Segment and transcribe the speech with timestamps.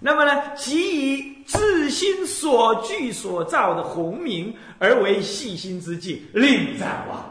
[0.00, 7.22] 那么呢，即以自心所具所造的红明，而为细心之境，令暂忘。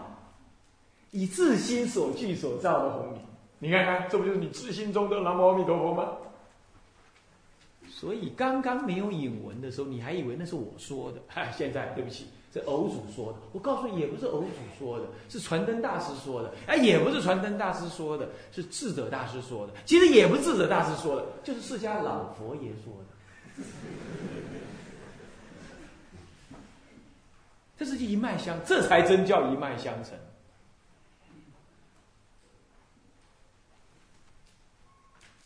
[1.11, 3.21] 以自心所具所造的红明，
[3.58, 6.09] 你看看，这不就是你自心中的南无阿弥陀佛吗？
[7.90, 13.39] 所以刚刚没有引文的时候，你还以为那是我说的，嗨，现在对不起，这偶主说的。
[13.52, 14.47] 我告诉你，也不是偶主
[14.77, 16.54] 说的，是传灯大师说的。
[16.68, 19.73] 哎，也不是传灯大师说的，是智者大师说的。
[19.86, 23.63] 其实也不是智者大师说的，就是释迦老佛爷说的。
[27.77, 30.13] 这是一脉相，这才真叫一脉相承。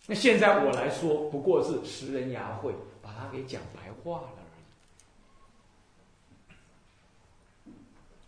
[0.05, 4.27] 那现在我来说，不过是拾人牙慧，把它给讲白话了
[7.65, 7.73] 而已。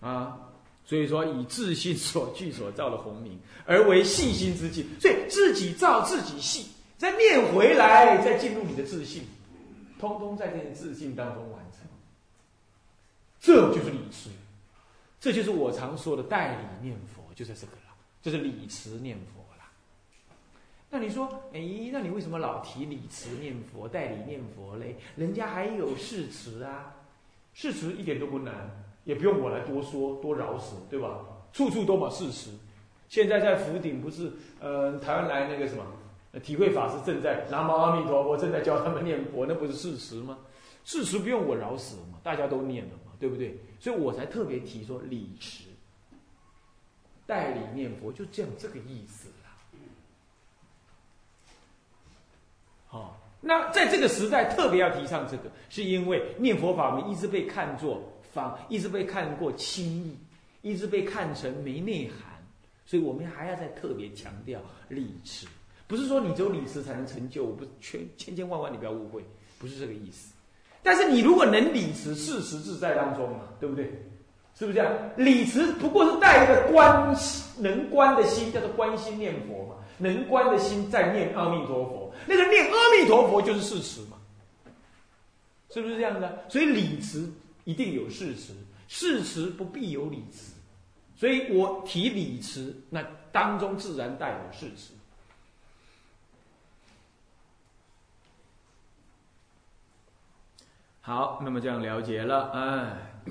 [0.05, 0.37] 啊，
[0.85, 9.23] 所以说以自信所具所造的红名，而为细心之境，所以自己造自己细，再念回来，再进入你的自信，
[9.99, 11.81] 通通在这些自信当中完成。
[13.39, 14.29] 这就是理持，
[15.20, 19.41] 这就是我常说的代理念佛，就在这个了，就是理持念佛。
[20.87, 21.59] 那你说，哎，
[21.91, 24.95] 那你为什么老提理持念佛、代理念佛嘞？
[25.17, 26.93] 人家还有誓词啊，
[27.53, 28.53] 誓词一点都不难，
[29.05, 31.20] 也不用我来多说多饶舌，对吧？
[31.53, 32.49] 处处都把事实。
[33.07, 35.85] 现在在福鼎不是，呃，台湾来那个什么
[36.43, 40.37] 体会法师正在南无阿弥陀佛，正在教他们念佛，那不是事实吗？
[40.84, 43.57] 事实不用我饶舌嘛，大家都念了嘛，对不对？
[43.79, 45.65] 所以我才特别提说理持、
[47.25, 49.29] 代理念佛，就这样这个意思。
[52.91, 58.01] 哦，那在这个时代特别要提倡这个，是因为念佛法门一直被看作
[58.35, 59.83] 方，一直被看过轻
[60.61, 62.45] 易，一直被看成没内涵，
[62.85, 65.47] 所以我们还要再特别强调理持，
[65.88, 69.23] 不是说你只有理持才能成就，我不千千千万万你不要误会，
[69.57, 70.33] 不是这个意思。
[70.83, 73.85] 但是你如果能理持，事实自在当中嘛，对不对？
[74.57, 74.94] 是不是这样？
[75.17, 77.13] 理持不过是带一个观
[77.57, 82.13] 能观的心，叫做观心念佛嘛，能观的心在念阿弥陀佛。
[82.25, 84.18] 那个念阿弥陀佛就是誓词嘛，
[85.69, 86.45] 是不是这样的？
[86.47, 87.29] 所以理词
[87.66, 88.56] 一定有誓词，
[88.88, 90.53] 誓词不必有理词，
[91.16, 94.94] 所以我提理词，那当中自然带有誓词。
[101.02, 103.22] 好，那么这样了解了，哎，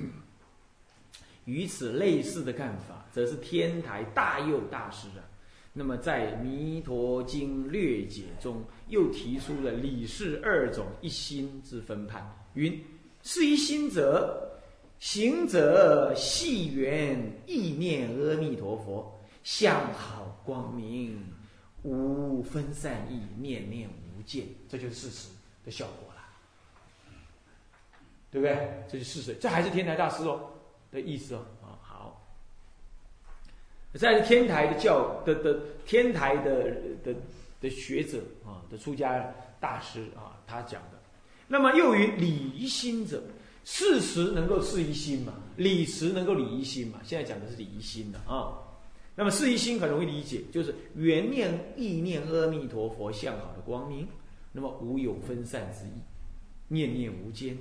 [1.43, 5.23] 与此类似的看法，则是天台大佑大师啊。
[5.73, 12.33] 那么在《弥陀经略解》中，又提出了理事二种一心之分判。
[12.53, 12.81] 云：
[13.25, 14.55] 是于心者，
[14.99, 21.21] 行者系缘意念阿弥陀佛，相好光明，
[21.81, 25.29] 无分散意，念念无间，这就是事实
[25.65, 26.21] 的效果了，
[28.29, 28.83] 对不对？
[28.87, 30.51] 这就是事实，这还是天台大师哦
[30.91, 31.43] 的意思哦
[31.81, 32.21] 好。
[33.93, 37.15] 在天台的教的的天台的的
[37.59, 40.94] 的学者啊的出家大师啊，他讲的，
[41.47, 43.23] 那么又云理心者，
[43.63, 46.99] 事实能够事一心嘛，理实能够理一心嘛。
[47.03, 48.57] 现在讲的是理一心的啊。
[49.15, 54.07] 那么事一心很容易理解，就是原念意念阿弥陀佛相好的光明，
[54.51, 56.01] 那么无有分散之意，
[56.67, 57.57] 念念无间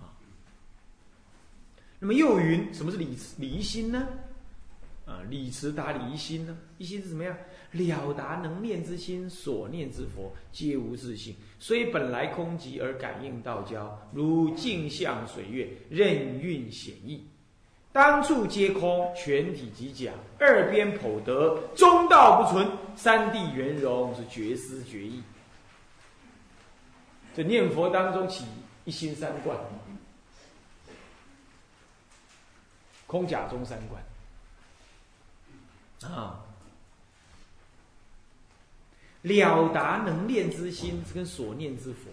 [0.00, 0.10] 啊。
[2.00, 4.08] 那么又云什么是理理一心呢？
[5.04, 6.56] 啊，理持达理一心呢？
[6.78, 7.36] 一心是什么样？
[7.72, 17.26] 了达能念之心，所念之佛皆无自性，虽本来空寂而感应道交，如镜像水月，任运显异。
[17.92, 25.22] 当处皆空，全体即假，二边剖得，中道不存，三谛圆融，是绝思绝意。
[27.34, 28.44] 这念佛当中起
[28.84, 29.56] 一心三观，
[33.06, 34.02] 空假中三观。
[36.12, 36.44] 啊，
[39.22, 42.10] 了达能念之心跟所念之佛，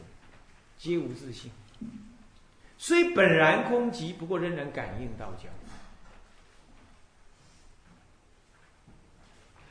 [0.78, 1.52] 皆无自性。
[2.78, 5.50] 虽本然空寂，不过仍然感应道交。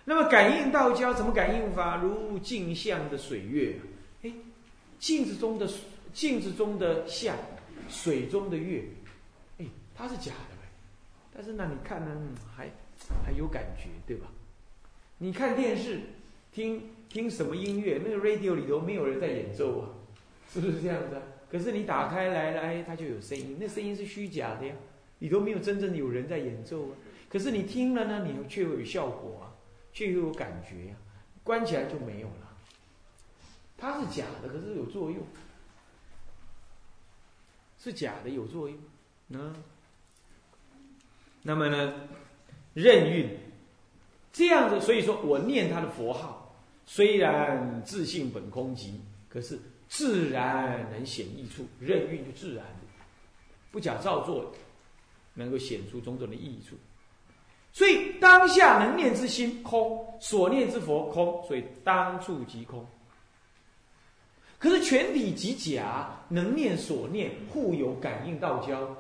[0.05, 1.97] 那么感应道交怎么感应法？
[1.97, 3.79] 如镜像的水月，
[4.23, 4.33] 哎，
[4.99, 5.69] 镜子中的
[6.13, 7.37] 镜子中的像，
[7.89, 8.85] 水中的月，
[9.59, 10.69] 哎，它是假的呗。
[11.35, 12.15] 但是呢，你看呢，
[12.57, 12.71] 还。
[13.25, 14.27] 还有感觉，对吧？
[15.19, 16.01] 你看电视，
[16.53, 18.01] 听听什么音乐？
[18.05, 19.89] 那个 radio 里头没有人在演奏啊，
[20.53, 21.23] 是不是这样子啊？
[21.51, 24.75] 可是你打开来了，哎，它就有声音，那声音是虚假的呀，
[25.21, 26.97] 里头没有真正的有人在演奏啊。
[27.29, 29.55] 可是你听了呢，你却有效果啊，
[29.93, 30.97] 却又有感觉呀。
[31.45, 32.57] 关起来就没有了。
[33.77, 35.19] 它是假的，可是有作用，
[37.79, 38.79] 是假的有作用，
[39.29, 39.55] 嗯。
[41.43, 42.09] 那么呢，
[42.75, 43.39] 任运
[44.39, 46.55] 这样子，所以说我念他的佛号，
[46.87, 48.93] 虽然自性本空寂，
[49.29, 49.59] 可是
[49.89, 52.65] 自然能显益处，任运就自然
[53.73, 54.55] 不假造作，
[55.35, 56.77] 能够显出种种的益处。
[57.73, 62.87] 所以当下能念之心空，所念之佛空，所以当处即空。
[64.57, 68.97] 可是全体即假，能念所念互有感应道交，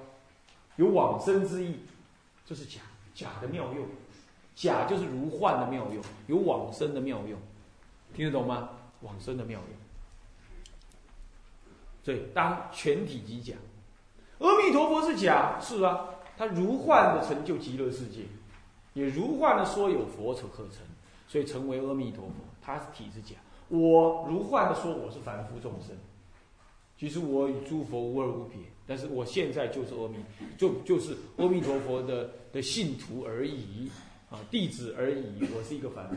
[0.75, 1.76] 有往生之意，
[2.44, 2.81] 这是假
[3.14, 3.87] 假的妙用。
[4.58, 7.38] 假就是如幻的妙用，有往生的妙用，
[8.12, 8.70] 听得懂吗？
[9.02, 9.78] 往生的妙用。
[12.02, 13.55] 所以当全体即假，
[14.38, 18.22] 阿弥陀佛是假，是啊，他如幻的成就极乐世界。
[18.94, 20.78] 也如幻的说有佛所可成，
[21.28, 23.37] 所以成为阿弥陀佛，他是体是假。
[23.69, 25.96] 我如幻的说我是凡夫众生，
[26.99, 28.58] 其实我与诸佛无二无别，
[28.88, 30.16] 但是我现在就是阿弥，
[30.56, 33.88] 就就是阿弥陀佛的的信徒而已
[34.30, 35.46] 啊，弟子而已。
[35.54, 36.16] 我是一个凡夫，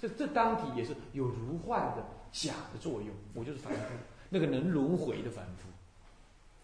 [0.00, 3.08] 这这当体也是有如幻的假的作用。
[3.34, 3.94] 我就是凡夫，
[4.28, 5.68] 那个能轮回的凡夫，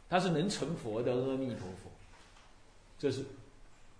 [0.08, 1.90] 他是能成佛的阿弥陀佛，
[2.98, 3.24] 这是。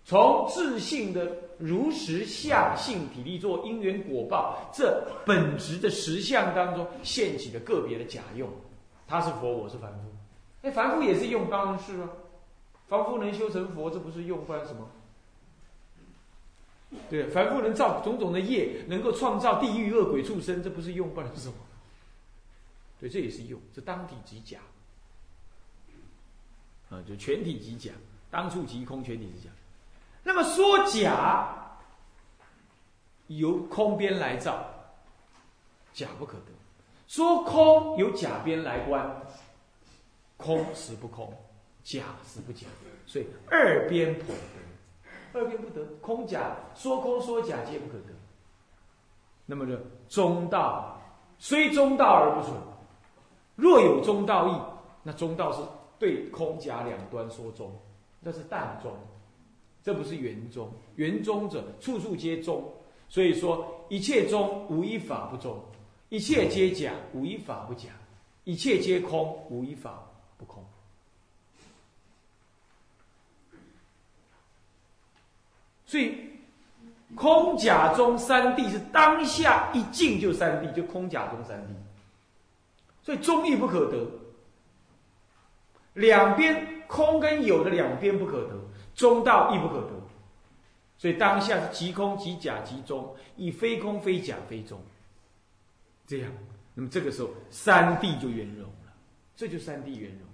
[0.06, 8.46] 从自信的如实相性体力做因缘果报这本质的实相当中现起的个别的假用，
[9.06, 10.00] 他是佛，我是凡夫。
[10.60, 12.10] 哎，凡夫也是用，当然是啊。
[12.86, 14.86] 凡夫能修成佛，这不是用，不然什么？
[17.10, 21.54] 对，凡夫能造种种的业，能够创造地狱恶鬼畜生，这不是用，不然是什么？
[23.00, 24.58] 对，这也是用，这当体即假。
[26.90, 27.92] 啊，就全体即假，
[28.30, 29.50] 当处即空，全体是假。
[30.22, 31.76] 那么说假
[33.26, 34.64] 由空边来造，
[35.92, 36.52] 假不可得；
[37.06, 39.22] 说空由假边来观，
[40.36, 41.32] 空实不空，
[41.82, 42.66] 假实不假。
[43.06, 44.38] 所以二边不得，
[45.34, 48.14] 二边不得，空假说空说假皆不可得。
[49.46, 49.78] 那么这
[50.08, 50.98] 中道
[51.38, 52.56] 虽中道而不存，
[53.56, 54.60] 若有中道义，
[55.02, 55.60] 那中道是
[55.98, 57.70] 对空假两端说中，
[58.20, 58.92] 那是淡中。
[59.82, 62.64] 这不是圆中，圆中者处处皆中，
[63.10, 65.60] 所以说一切中无一法不中，
[66.08, 67.90] 一切皆假无一法不假，
[68.44, 70.02] 一切皆空无一法
[70.38, 70.64] 不空。
[75.94, 76.12] 所以
[77.14, 81.68] 空假中三谛是当下一静就三谛，就空假中三谛。
[83.00, 84.04] 所以中义不可得，
[85.92, 88.60] 两边空跟有的两边不可得。
[88.96, 89.90] 中道亦不可得，
[90.98, 94.82] 所以当下是即空即假即中，亦非空非假非中。
[96.08, 96.32] 这样，
[96.74, 98.92] 那么这个时候三谛就圆融了，
[99.36, 100.28] 这就三谛圆融。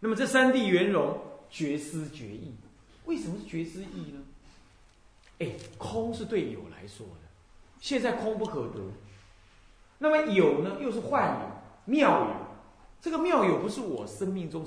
[0.00, 1.16] 那么这三谛圆融，
[1.48, 2.52] 觉思觉意，
[3.06, 4.20] 为什么是觉知意呢？
[5.38, 5.48] 哎，
[5.78, 7.28] 空是对有来说的，
[7.80, 8.80] 现在空不可得，
[9.98, 12.36] 那么有呢，又是幻有妙有，
[13.00, 14.66] 这个妙有不是我生命中。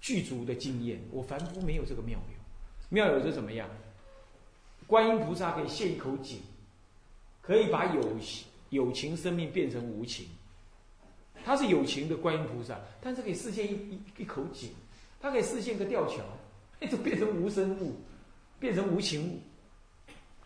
[0.00, 2.38] 具足的经验，我凡夫没有这个妙有。
[2.88, 3.68] 妙有是怎么样？
[4.86, 6.40] 观音菩萨可以现一口井，
[7.42, 8.16] 可以把有
[8.70, 10.28] 有情生命变成无情。
[11.44, 14.70] 他是有情的观音菩萨，但是可以视现一一一口井，
[15.20, 16.22] 他可以视现个吊桥，
[16.80, 17.96] 那就变成无生物，
[18.58, 19.40] 变成无情物。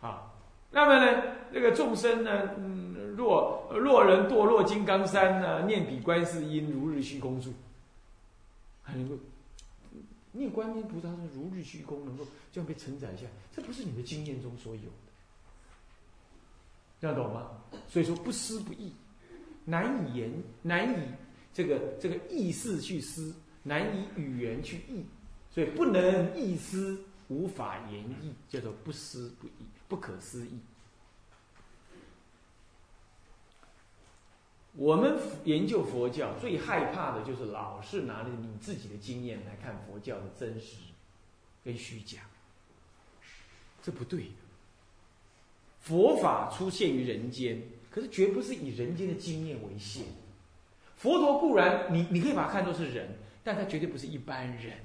[0.04, 0.32] 啊，
[0.70, 7.52] 那么呢，那个众生呢，嗯，若若人堕落金刚山呢，念彼观世音如日虚空住，
[8.82, 9.16] 还能够。
[10.34, 14.88] 念观音菩萨是如日虚空，能够这样被承载下，这不是你的经验中所有的，
[16.98, 17.50] 这样懂吗？
[17.86, 18.90] 所以说不思不议，
[19.66, 21.04] 难以言，难以
[21.52, 25.04] 这个这个意识去思，难以语言去译，
[25.52, 30.58] 所以不能意思，无法言译，叫做不思不议，不可思议。
[34.74, 40.76] 我们研究佛教最害怕的就是老是拿着你自己的经验来看佛教的真实
[41.62, 42.22] 跟虚假，
[43.82, 44.30] 这不对的。
[45.80, 50.06] 佛法出现于人间，可是绝不是以人间的经验为限。
[50.96, 54.78] 佛陀固然你你可以把它看作是人，但他绝对不是一般人，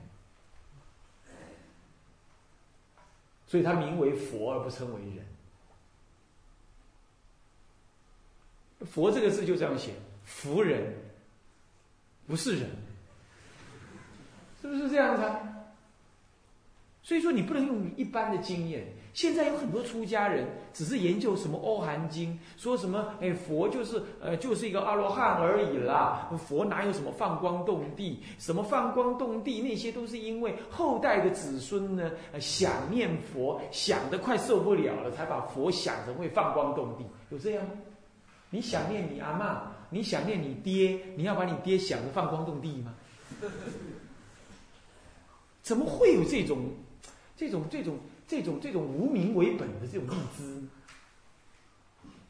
[3.47, 5.25] 所以他名为佛而不称为人。
[8.85, 10.93] 佛这个字就这样写，福人
[12.27, 12.69] 不是人，
[14.61, 15.23] 是不是这样子？
[17.01, 18.85] 所以说你不能用一般的经验。
[19.17, 28.19] 现在有很多出家人只是研究什么《欧含经》，说什么哎佛就是呃就是一个阿罗汉而已啦，佛哪有什么放光动地？
[28.37, 37.71] 什么放光动地那些都是因为后代的子孙呢想念佛想得快受不了了，才把佛想成会放光动地，有这样吗？
[38.51, 42.93] 你想念你阿妈，你想念你爹，你要把你爹想得放光动地吗？
[45.63, 46.69] 怎么会有这种
[47.35, 47.97] 这种这种？
[48.27, 50.61] 这种这种无名为本的这种意知，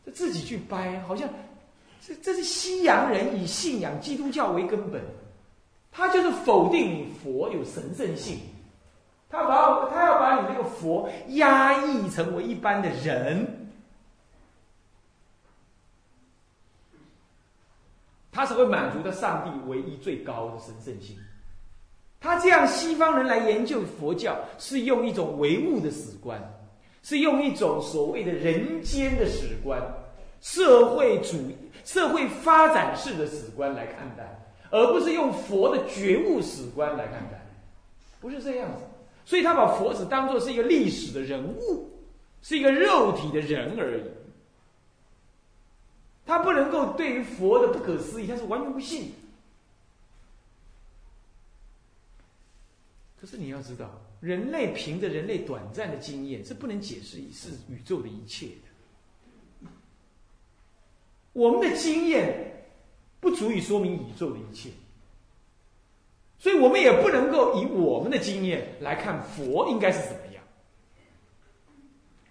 [0.05, 1.27] 这自己去掰，好像
[1.99, 5.01] 这这是西洋人以信仰基督教为根本，
[5.91, 8.39] 他就是否定你佛有神圣性，
[9.27, 13.71] 他把他要把你这个佛压抑成为一般的人，
[18.31, 21.17] 他才会满足的上帝唯一最高的神圣性。
[22.19, 26.41] 他这样，西方人来研究佛教，是用一种唯物的史观，
[27.03, 29.81] 是用一种所谓的人间的史观、
[30.41, 31.55] 社会主义、
[31.85, 37.39] 社会发展式的史观来看待，而不是用佛的觉悟史观来看待，
[38.19, 38.83] 不是这样子。
[39.23, 41.89] 所以他把佛只当做是一个历史的人物，
[42.41, 44.03] 是一个肉体的人而已。
[46.25, 49.13] 他不能够对于佛的不可思议，他是完全不信。
[53.19, 59.69] 可是你要知道，人类凭着人类短暂的经验是不能解释是宇宙的一切的。
[61.33, 62.67] 我们的经验
[63.19, 64.69] 不足以说明宇宙的一切，
[66.37, 70.43] 所以我们也不能够以我们的经验来看佛应该是怎么样。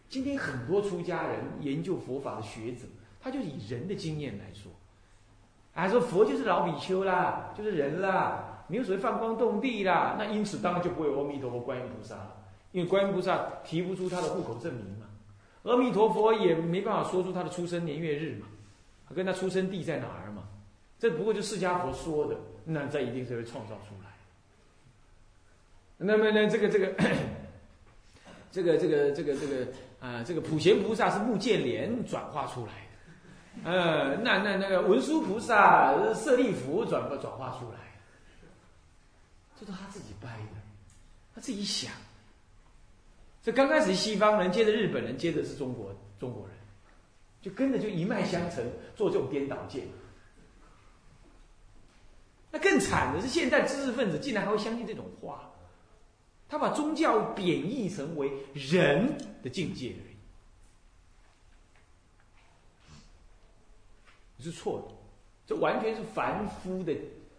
[0.09, 2.83] 今天很多出家人研究佛法的学者，
[3.21, 4.71] 他就以人的经验来说，
[5.75, 8.52] 啊，说佛就是老比丘啦，就是人啦。
[8.68, 12.37] 没有所谓放光动地啦，那因此当然就不会有阿弥陀佛、观音菩萨了，
[12.73, 15.06] 因为观音菩萨提不出他的户口证明嘛，
[15.62, 18.46] 阿弥陀佛也没办法说出他的出生年月日嘛，
[19.14, 20.42] 跟他出生地在哪儿嘛，
[20.99, 24.11] 这不过就释迦佛说的，那这一定是会创造出来。
[25.96, 26.92] 那么呢，这个这个
[28.50, 29.66] 这个这个这个这个
[30.00, 32.73] 啊，这个普贤菩萨是目犍连转化出来
[33.64, 37.86] 的，呃，那那那个文殊菩萨舍利弗转转化出来。
[39.58, 40.60] 这都他自己掰的，
[41.34, 41.92] 他自己想。
[43.42, 46.56] 这刚开始西方人，接着日本人，接着是中国中国人，
[47.40, 48.64] 就跟着就一脉相承，
[48.96, 49.86] 做这种颠倒见。
[52.50, 55.50] 那更惨的是，现在知识分子竟然还会相信这种话，
[56.48, 60.02] 他把宗教贬义成为人的境界而
[64.40, 64.94] 已，是错的，
[65.46, 66.94] 这完全是凡夫的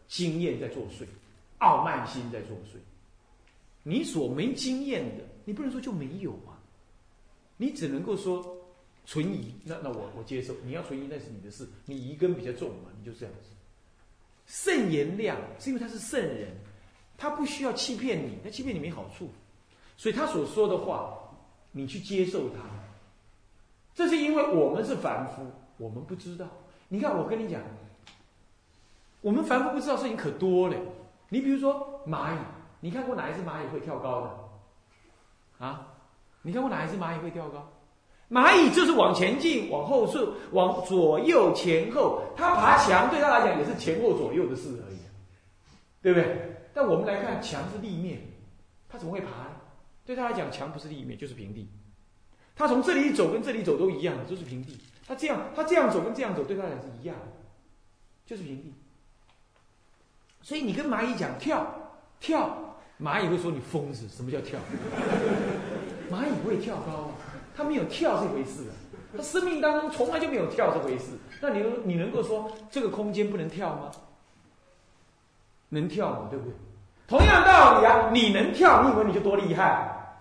[0.08, 1.06] 经验在作祟。
[1.60, 2.78] 傲慢心在作祟，
[3.84, 6.60] 你所没经验的，你不能说就没有啊，
[7.58, 8.46] 你只能够说
[9.06, 9.54] 存疑。
[9.64, 13.50] 那那我我接受，你要存疑那是你的事，你疑根比较重嘛，你就这样子。
[14.46, 16.56] 圣言量是因为他是圣人，
[17.18, 19.30] 他不需要欺骗你，他欺骗你没好处，
[19.98, 21.18] 所以他所说的话，
[21.72, 22.62] 你去接受他。
[23.96, 26.48] 这是因为我们是凡夫，我们不知道。
[26.88, 27.62] 你看，我跟你讲，
[29.22, 30.78] 我们凡夫不知道事情可多了。
[31.30, 32.38] 你比如说蚂蚁，
[32.80, 35.66] 你看过哪一只蚂蚁会跳高的？
[35.66, 35.88] 啊，
[36.42, 37.70] 你看过哪一只蚂蚁会跳高？
[38.30, 44.98] 蚂蚁就是往前进、往后顺、往左右前后，它爬墙对它来讲也是前后左右的事而已，
[46.02, 46.70] 对不对？
[46.74, 48.20] 但我们来看，墙是立面，
[48.90, 49.56] 它怎么会爬呢？
[50.06, 51.70] 对它来讲，墙不是立面就是平地，
[52.56, 54.78] 它从这里走跟这里走都一样，都是平地。
[55.08, 57.26] 它这样，它这样走跟这样走对它来讲是一样的，
[58.26, 58.74] 就是平地。
[60.48, 61.68] 所以你跟蚂蚁讲跳
[62.22, 62.58] 跳，
[63.04, 64.08] 蚂蚁会说你疯子。
[64.08, 64.58] 什么叫跳？
[66.10, 67.12] 蚂蚁不会跳高啊，
[67.54, 68.74] 它没有跳这回事啊，
[69.18, 71.18] 它生命当中从来就没有跳这回事。
[71.42, 73.92] 那你你能够说这个空间不能跳吗？
[75.68, 76.54] 能跳嘛，对不对？
[77.10, 80.16] 同样道理啊，你能跳，你以为你就多厉害？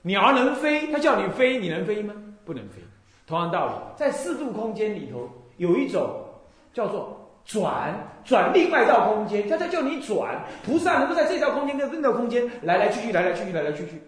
[0.00, 2.14] 鸟儿能飞，它叫你飞，你能飞吗？
[2.46, 2.82] 不能飞。
[3.26, 6.24] 同样道理，在四度空间里头有一种
[6.72, 7.24] 叫做。
[7.46, 10.36] 转转另外一道空间，他在叫你转。
[10.64, 14.02] 菩萨能够在这道空间跟那道空间来来去去，来来去去，来来去去。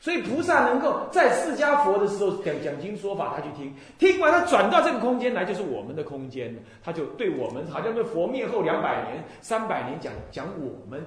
[0.00, 11.02] 所以菩萨能够在释迦佛的时候讲讲经说法，他去听，听完他转到这个空间来，就是我们的空间他就对我们，好像是佛灭后两百年、三百年讲讲我们，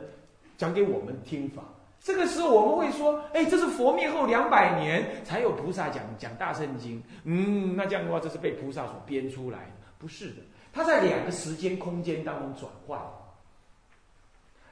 [0.57, 1.61] 讲给我们听法。
[1.99, 7.03] 这个时候我们会说，哎，这是佛灭后两百年才有菩萨讲讲大圣经。
[7.23, 10.37] 嗯，那这样的话，这是被菩萨所编出来的，不是的。
[10.77, 13.01] 它在两个时间空间当中转换，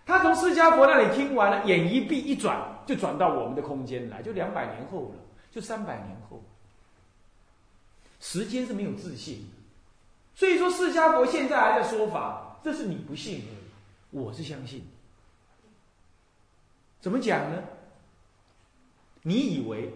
[0.05, 5.15] 他从释迦佛那里听完了，眼一闭一转，就转到我们的空间来，就两百年后了，
[5.49, 6.43] 就三百年后。
[8.19, 9.55] 时间是没有自信的，
[10.35, 14.85] 所以说释迦佛现在还在说法，这是你不信而已，我是相信。
[17.01, 17.63] 怎么讲呢？
[19.23, 19.91] 你以为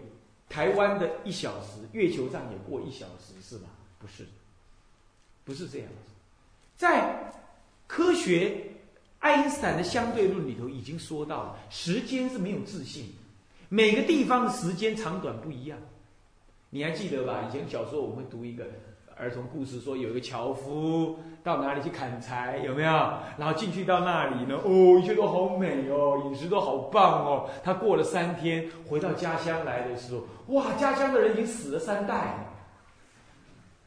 [0.48, 3.68] 台湾的一小时，月球上也过一小时是吧？
[4.00, 4.26] 不是，
[5.50, 5.88] 不是这样，
[6.76, 7.32] 在
[7.88, 8.66] 科学。
[9.18, 13.12] 爱因斯坦的相对论里头已经说到了，时间是没有自信，
[13.68, 15.76] 每个地方的时间长短不一样。
[16.70, 17.44] 你还记得吧？
[17.46, 18.64] 以前小时候我们会读一个
[19.16, 22.92] 儿童故事，说有一个樵夫到哪里去砍柴，有没有？
[23.36, 27.50] 然后进去到那里呢，哦，一切都好美哦，饮食都好棒哦。
[27.64, 30.22] 他过了三天，回到家乡来的时候，
[30.54, 32.49] 哇，家乡的人已经死了三代了。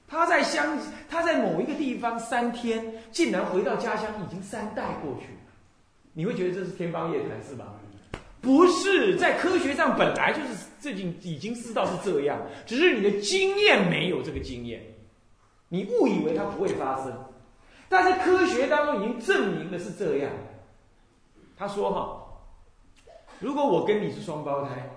[0.08, 0.78] 他在乡，
[1.10, 5.40] 他在某一个地方三天，竟然回到家乡，已经三代过去了，
[6.14, 7.74] 你会觉得这是天方夜谭是吧？
[8.40, 14.84] 不是，在科学上本来就是最近已经知道是这样，只是你的经验没有这个经验，
[15.70, 17.12] 你误以为它不会发生，
[17.88, 20.30] 但是科学当中已经证明的是这样。
[21.58, 24.90] 他说哈，如果我跟你是双胞胎，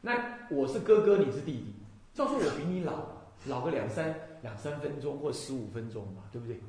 [0.00, 0.12] 那
[0.50, 1.74] 我是哥哥，你是弟弟，
[2.12, 2.94] 照说我比你老，
[3.46, 4.12] 老个两三。
[4.42, 6.60] 两三分钟或十五分钟嘛，对不对？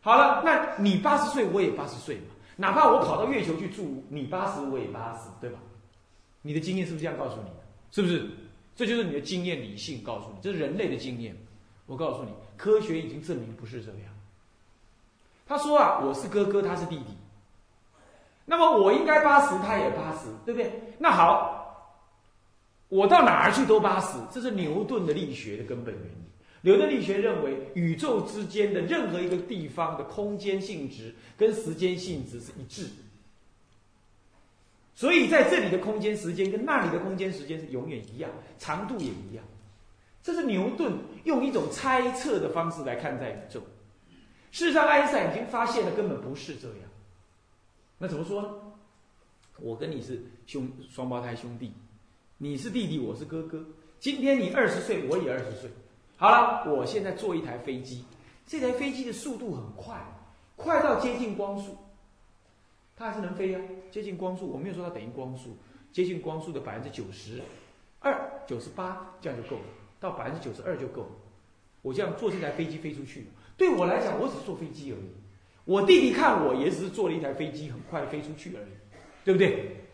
[0.00, 2.22] 好了，那你八十岁，我也八十岁嘛。
[2.56, 5.58] 哪怕我跑到月球去住，你八十，我也八十，对吧？
[6.42, 7.56] 你的经验是不是这样告诉你的？
[7.90, 8.28] 是不是？
[8.74, 11.36] 这就是你的经验理性告诉你，这是人类的经验。
[11.86, 14.00] 我告诉你，科学已经证明不是这样。
[15.46, 17.16] 他说啊，我是哥哥，他是弟弟。
[18.44, 20.94] 那么我应该八十，他也八十，对不对？
[20.98, 21.96] 那好，
[22.88, 26.28] 我到哪儿去都八十，这是牛顿的力学的根本原理。
[26.62, 32.90] 牛顿力学认为，宇宙之间的任何一个地方的空间性质跟时间性质是一致的，
[34.94, 39.44] 所以在这里的空间时间跟那里的空间时间是永远一样，长度也一样。
[40.22, 43.60] 这是牛顿用一种猜测的方式来看待宇宙。
[44.50, 46.78] 事实上，爱因斯坦已经发现了根本不是这样。
[47.98, 48.48] 那怎么说呢？
[49.60, 51.72] 我跟你是兄双胞胎兄弟，
[52.36, 53.64] 你是弟弟，我是哥哥。
[54.00, 55.70] 今天你二十岁，我也二十岁。
[56.20, 58.04] 好了，我现在坐一台飞机，
[58.44, 59.96] 这台飞机的速度很快，
[60.56, 61.78] 快到接近光速，
[62.96, 63.60] 它还是能飞呀。
[63.92, 65.56] 接近光速，我没有说它等于光速，
[65.92, 67.40] 接近光速的百分之九十
[68.00, 69.62] 二、九十八，这样就够了，
[70.00, 71.08] 到百分之九十二就够了。
[71.82, 75.10] 我这样坐这台飞机飞出去，对我来讲，我只是坐飞机而已。
[75.64, 78.72] 我弟弟看我也只是坐了一台飞机，很快的飞出去而已，
[79.24, 79.86] 对不对？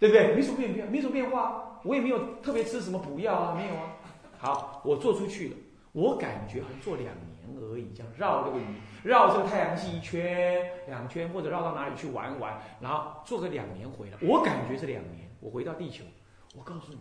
[0.00, 0.34] 对不对？
[0.34, 3.98] 没什么变变，没什么变化，我也没有特别吃什么补药啊，没有啊。
[4.42, 5.56] 好，我做出去了，
[5.92, 8.64] 我感觉好像做两年而已，这样绕这个宇，
[9.04, 15.30] 绕这个太阳系一圈两圈，或者绕到哪里去玩一玩，然后做个两年回来，我感觉是两年。
[15.38, 16.02] 我回到地球，
[16.56, 16.98] 我告诉你，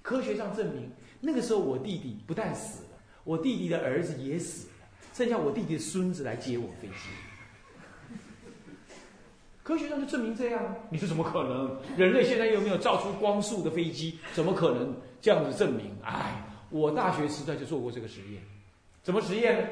[0.00, 6.94] 科学上证明，那个时候我弟弟不但死了，我弟弟的儿子也死了，剩下我弟弟的孙子来接我飞机。
[9.62, 11.78] 科学上就证明这样，你说怎么可能？
[11.98, 15.94] 人类现在又没有造出光速的飞机，怎么可能这样子证明？
[16.02, 16.44] 哎。
[16.70, 18.42] 我大学时代就做过这个实验，
[19.02, 19.68] 怎么实验呢？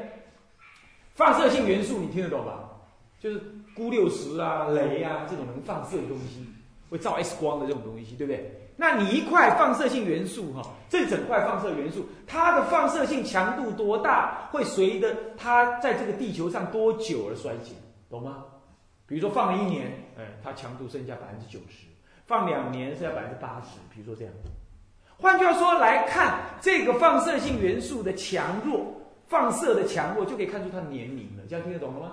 [1.15, 2.71] 放射性元素你听得懂吧？
[3.19, 3.41] 就是
[3.75, 6.47] 钴六十啊、镭啊这种能放射的东西，
[6.91, 8.69] 会照 X 光的这种东西，对不对？
[8.77, 17.75] 那你一块放射性元素哈，这整块放射元素，它的放射性强度多大，会随着它在这个地球上多久而衰减，
[18.11, 18.45] 懂吗？
[19.07, 19.87] 比如说放了一年，
[20.19, 21.87] 哎，它强度剩下百分之九十；
[22.27, 24.35] 放两年剩下百分之八十，比如说这样。
[25.19, 28.95] 换句话说来看，这个放射性元素的强弱，
[29.29, 31.45] 放射的强弱就可以看出它的年龄了。
[31.49, 32.13] 这样听得懂了吗？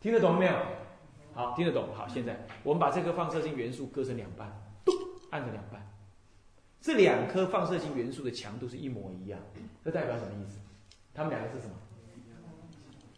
[0.00, 0.52] 听得懂了没有？
[1.34, 1.88] 好，听得懂。
[1.94, 4.50] 好，现在我们把这颗放射性元素割成两半，
[4.84, 4.94] 咚，
[5.30, 5.80] 按成两半。
[6.80, 9.38] 这两颗放射性元素的强度是一模一样，
[9.84, 10.58] 这代表什么意思？
[11.14, 11.74] 它们两个是什么？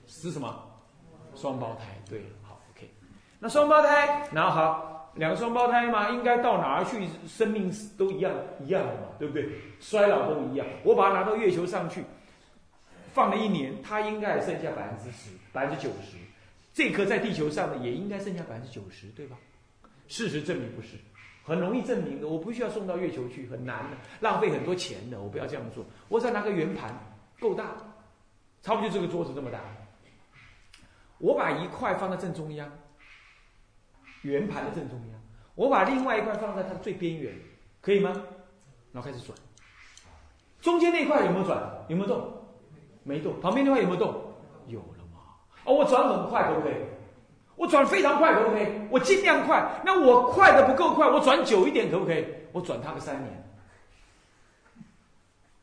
[0.07, 0.63] 是什么？
[1.35, 1.87] 双胞胎。
[2.09, 2.91] 对，好，OK。
[3.39, 5.00] 那双胞胎，然后好。
[5.15, 9.49] 两个双胞胎嘛，应该到哪儿去，生命都一样一样的嘛，对不对？
[9.81, 10.67] 衰老都一样。
[10.85, 12.05] 我把它拿到月球上去，
[13.13, 16.17] 放了一年，它应该剩下百分之十、百分之九十。
[16.73, 19.37] 这颗在地球上的也应该剩下百分之九十，对吧？
[20.07, 20.97] 事实证明不是，
[21.43, 22.29] 很容易证明的。
[22.29, 25.21] 我不需要送到月球去，很难的，浪费很多钱的。
[25.21, 26.97] 我不要这样做，我只要拿个圆盘，
[27.41, 27.77] 够大，
[28.63, 29.59] 差不多就这个桌子这么大。
[31.19, 32.71] 我把一块放在正中央。
[34.23, 35.21] 圆盘的正中央，
[35.55, 37.35] 我把另外一块放在它的最边缘，
[37.81, 38.13] 可以吗？
[38.93, 39.37] 然后开始转，
[40.61, 41.85] 中间那块有没有转？
[41.89, 42.33] 有没有动？
[43.03, 43.41] 没动。
[43.41, 44.35] 旁边那块有没有动？
[44.67, 45.21] 有了吗？
[45.65, 46.75] 哦，我转很快，可不可以？
[47.57, 48.67] 我转非常快可不可以？
[48.91, 49.81] 我尽量快。
[49.85, 52.27] 那我快的不够快，我转久一点可不可以？
[52.53, 53.53] 我转它个三年，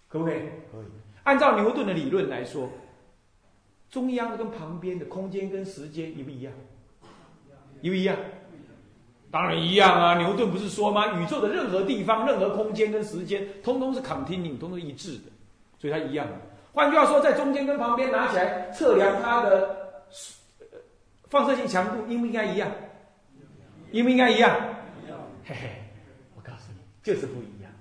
[0.08, 0.40] 可不可以？
[0.72, 0.86] 可以。
[1.24, 2.70] 按照牛顿的理论来说，
[3.90, 6.54] 中央跟旁边的空间跟时间一不一样？
[7.82, 8.16] 一不一样？
[9.30, 10.16] 当然一样啊！
[10.18, 11.20] 牛顿不是说吗？
[11.20, 15.24] 宇宙的任何地方、任何空间跟时间，通通是 continuing，通通一致的，
[15.78, 16.26] 所以它一样。
[16.74, 19.76] 换句话说，在中间跟旁边拿起来测量它的
[21.30, 22.72] 放射性强度，应不应该一样？
[23.92, 24.56] 应不应该一样？
[25.44, 25.70] 嘿嘿，
[26.36, 27.72] 我告诉你，就是不一样。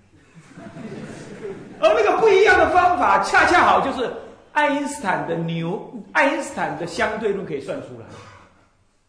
[1.79, 4.11] 而那个不一样的方法，恰恰好就是
[4.53, 8.07] 爱因斯坦的牛，爱因斯坦的相对论可以算出来，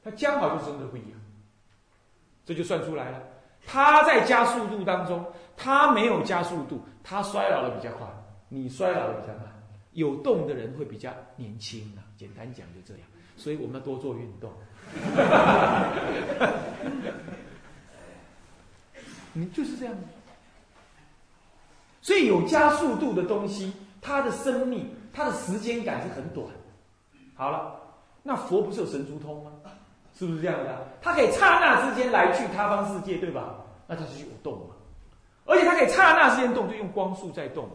[0.03, 1.16] 它刚好就真的不一样。
[2.47, 3.21] 这就算出来了。
[3.65, 5.23] 他在加速度当中，
[5.57, 8.07] 他没有加速度，他衰老的比较快，
[8.47, 9.43] 你衰老的比较慢。
[9.91, 13.03] 有动的人会比较年轻啊，简单讲就这样。
[13.35, 14.49] 所以我们要多做运动。
[19.33, 19.93] 你就是这样。
[22.01, 26.47] 所以有加速度的东西，它的生命、它的时间感是很短。
[27.35, 27.77] 好了，
[28.23, 29.51] 那佛不是有神足通吗？
[30.17, 30.87] 是不是这样的？
[30.99, 33.55] 它可以刹那之间来去他方世界，对吧？
[33.85, 34.75] 那它是有动嘛？
[35.45, 37.69] 而且它可以刹那之间动，就用光速在动，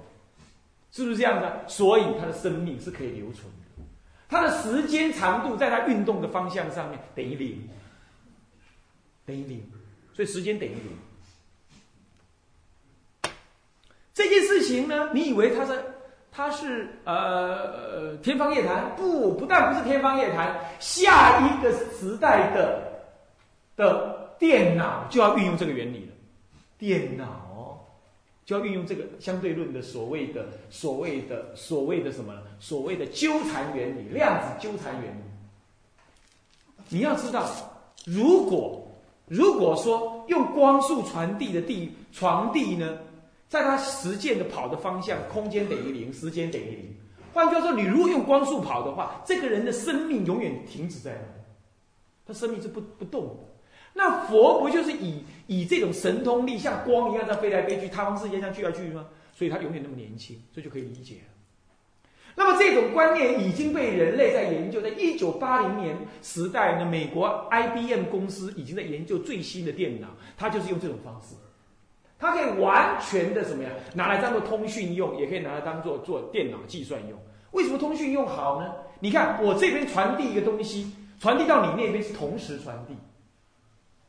[0.90, 1.64] 是不是这样的？
[1.68, 3.84] 所以它的生命是可以留存的，
[4.28, 7.68] 它的时间长度在它运动的方向上面等于零，
[9.24, 9.64] 等于零，
[10.12, 10.98] 所以时间等于零。
[14.12, 15.91] 这件事情呢，你以为它是？
[16.34, 22.82] 它是呃天方夜谭，不不但不是天方夜谭，下一个时代的
[23.76, 26.12] 的电脑就要运用这个原理了，
[26.78, 27.78] 电脑
[28.46, 32.32] 就要运用这个相对论的所谓的所谓的所谓的什么？
[32.58, 35.20] 所谓的纠缠原理，量子纠缠原理。
[36.88, 37.46] 你要知道，
[38.06, 38.82] 如果
[39.26, 42.96] 如果说用光速传递的地传递呢？
[43.52, 46.96] 在它实践的跑的方向，空间等于零，时间等于零。
[47.34, 51.44] 换句话说，你如果用光速跑的话，这个人的生命永远停止在那里，
[52.26, 53.34] 他生命是不不动的。
[53.92, 59.04] 那佛不就是以以这种神通力，像光一样在飞来飞去，他方世界上去来去吗？
[59.34, 61.16] 所以他永远那么年轻，这就可以理解。
[62.34, 71.34] 那么这种观念已经被人类在研究，在一九八零年时代呢，美国 IBM 公司已经在研究最新的电脑，它就是用这种方式。
[72.22, 73.70] 它可以完全的什么呀？
[73.94, 77.18] 拿来当做通讯用，也可以拿来当做做电脑计算用。
[77.50, 78.72] 为什么通讯用好呢？
[79.00, 82.96] 你看我这边传递一个东西，传递到你那边是同时传递，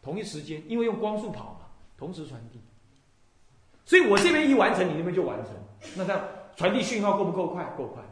[0.04, 1.66] 同一时间，因为用光速跑嘛，
[1.98, 2.62] 同时传递。
[3.84, 5.52] 所以我这边一完成，你那边就完成。
[5.96, 6.22] 那这样
[6.56, 7.64] 传递讯号够不够快？
[7.76, 8.04] 够快。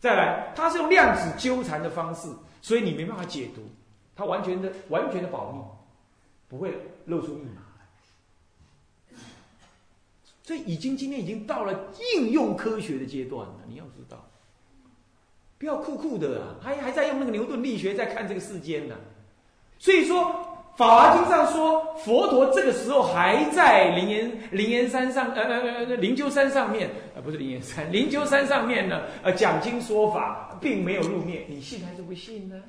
[0.00, 2.30] 再来，它是用量子纠缠的方式，
[2.62, 3.60] 所以你没办法解读，
[4.14, 5.60] 它完全的完全的保密，
[6.48, 7.65] 不会露出密码。
[10.46, 11.76] 所以已经今天已经到了
[12.14, 14.24] 应用科学的阶段了，你要知道，
[15.58, 18.94] 不要酷酷的啊，还还在用那个牛顿力学在看这个世间呢。
[19.80, 20.22] 所以说，
[20.76, 32.62] 《法华经》上说，佛陀这个时候还在灵岩灵岩山上，呃呃呃灵鹫山上面，呃不是灵岩山，灵鹫山上面呢，呃讲经说法，并没有入灭，你信还是不信呢？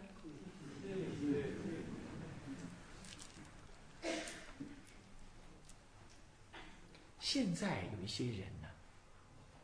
[7.30, 8.70] 现在有一些人呢，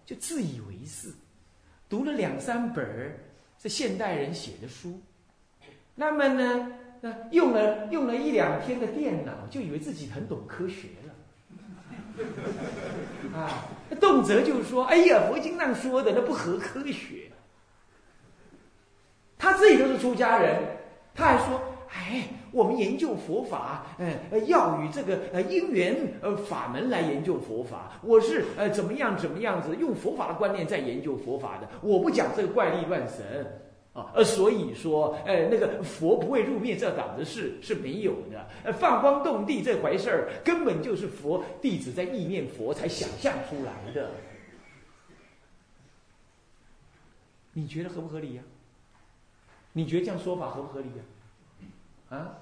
[0.06, 1.13] 就自以为是，
[1.88, 3.17] 读了两三本儿
[3.58, 4.99] 这现代人写的书，
[5.95, 11.13] 那么呢，那用了用了一两天的电脑，就以为自己很懂科学了，
[13.39, 13.65] 啊，
[13.97, 17.32] 动辄就说：“哎呀，佛经上说的那不合科学。”
[19.39, 20.62] 他自己都是出家人，
[21.15, 21.62] 他还说
[21.95, 27.99] ：“哎。”我们研究佛法，呃，要与这个呃因缘呃法门来研究佛法。
[28.03, 31.67] 我是呃怎么样怎么样子用佛法的观念在研究佛法的。
[31.81, 33.59] 我不讲这个怪力乱神
[33.91, 38.47] 啊，呃，所以说，呃，那个佛不会入灭这档子事是没有的。
[38.63, 44.11] 呃，放光动地这回事儿，根本就是佛弟子在意念佛才想象出来的。
[47.53, 48.43] 你觉得合不合理呀？
[49.73, 51.03] 你觉得这样说法合不合理呀？
[52.13, 52.38] 啊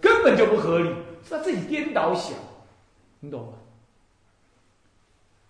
[0.00, 0.88] 根本就不合理，
[1.22, 2.32] 是他自己颠倒想，
[3.20, 3.52] 你懂吗？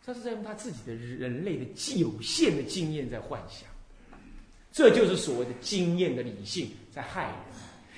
[0.07, 3.67] 他是在用他自己的人类的既有限的经验在幻想，
[4.71, 7.35] 这就是所谓的经验的理性在害人。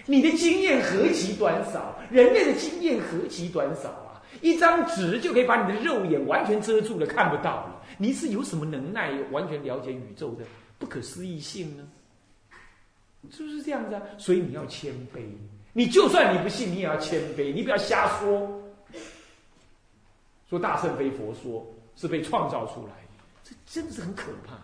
[0.07, 4.23] 你的经验何其短少，人类的经验何其短少啊！
[4.41, 7.83] 一张纸就可以把你的肉眼完全遮住了，看不到了。
[7.99, 10.45] 你是有什么能耐完全了解宇宙的
[10.79, 11.89] 不可思议性呢？
[13.33, 14.03] 是不是这样子啊？
[14.17, 15.23] 所以你要谦卑。
[15.77, 18.51] 你就算你不信，你也要谦卑，你不要瞎说。
[20.49, 24.55] 说大圣非佛说，是被创造出来的，这真的是很可怕。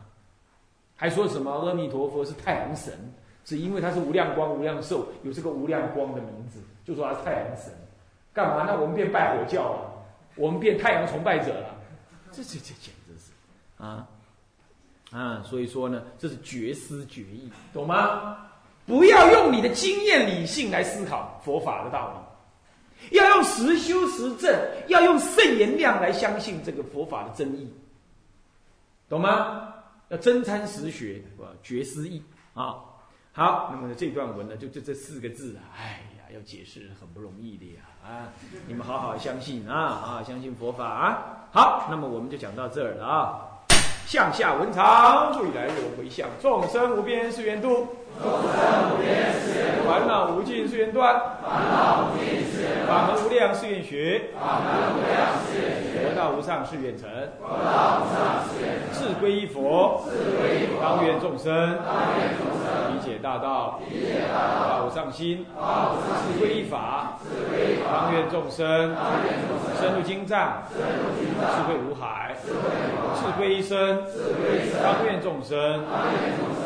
[0.96, 2.94] 还说什么阿弥陀佛是太阳神，
[3.44, 7.70] 是因为他是无量光、无量寿，有这个无量光的名字，就说他是太阳神。
[8.32, 8.64] 干嘛？
[8.66, 9.92] 那我们变拜火教了，
[10.34, 11.76] 我们变太阳崇拜者了。
[12.30, 13.32] 这这这简直是
[13.76, 14.08] 啊
[15.10, 15.42] 啊！
[15.44, 18.48] 所以说呢，这是绝思绝意，懂吗？
[18.86, 22.12] 不要用你的经验理性来思考佛法的道
[23.10, 24.52] 理，要用实修实证，
[24.88, 27.72] 要用圣言量来相信这个佛法的真意，
[29.08, 29.68] 懂吗？
[30.08, 31.22] 要真参实学，
[31.62, 32.76] 绝思义啊！
[33.32, 38.28] 好，那么这段文呢，就就这四个字啊，哎呀，要解释很不容易的呀啊！
[38.66, 41.46] 你们好好相信啊啊，相信佛法啊！
[41.50, 43.48] 好，那么我们就讲到这儿了啊。
[44.04, 47.88] 向下文长，未来有回向，众生无边誓愿度，
[48.20, 57.08] 众生无边誓愿度，烦恼无尽誓愿断，烦恼无尽誓愿断，法门无量誓愿学，法门无量誓愿学，佛道无上誓愿成，
[57.40, 61.50] 佛道无上誓愿成，志归一佛，志归一佛，当愿众生，
[61.82, 74.78] 当愿众生，理解大道，理解大道，法无上心，法无上志归一法，志归一法，当愿众生，当愿众生，深入经藏，深入经藏，智慧无海，智慧如海，智归一生，智归一生，
[75.22, 75.84] 众生，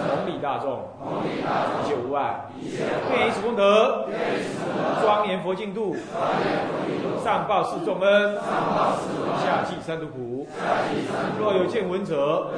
[0.09, 2.47] 同理大众，同理大众，一切无碍，
[3.13, 4.07] 愿以此功德，
[5.03, 5.95] 庄严佛净土，
[7.23, 8.35] 上报四重恩，
[9.45, 10.47] 下济三途苦。
[11.39, 12.51] 若有见闻者，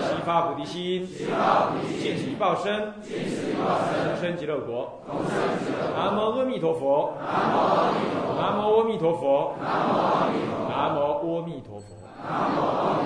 [0.00, 1.06] 悉发菩提心，
[2.00, 5.00] 尽此一报身，同生极乐国。
[5.96, 7.12] 南无阿弥陀佛。
[7.20, 9.54] 南无阿弥陀佛。
[9.60, 10.62] 南无阿弥陀佛。
[10.68, 11.94] 南无阿弥陀佛。
[12.28, 13.01] 南无阿弥陀佛。